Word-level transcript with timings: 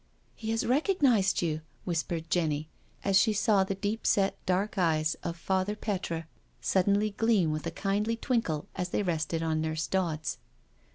"He 0.35 0.49
has 0.49 0.65
recognised 0.65 1.43
you," 1.43 1.61
whispered 1.85 2.31
Jenny, 2.31 2.67
as 3.03 3.17
she 3.19 3.33
saw 3.33 3.63
the 3.63 3.75
deep 3.75 4.07
set 4.07 4.35
dark 4.47 4.75
eyes 4.79 5.15
of 5.21 5.37
Father 5.37 5.75
Petre 5.75 6.25
suddenly 6.59 7.11
gleam 7.11 7.51
with 7.51 7.67
a 7.67 7.69
kindly 7.69 8.15
twinkle 8.15 8.67
as 8.75 8.89
they 8.89 9.03
rested 9.03 9.43
on 9.43 9.61
Nurse 9.61 9.85
Dodds. 9.85 10.39